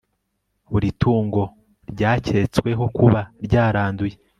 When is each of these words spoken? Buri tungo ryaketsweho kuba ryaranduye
Buri 0.71 0.89
tungo 1.01 1.43
ryaketsweho 1.91 2.83
kuba 2.97 3.21
ryaranduye 3.45 4.15